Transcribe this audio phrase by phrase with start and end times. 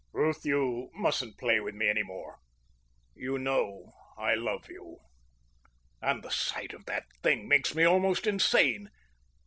[0.13, 2.39] "Ruth, you mustn't play with me any more.
[3.13, 4.97] You know I love you.
[6.01, 8.89] And the sight of that thing makes me almost insane.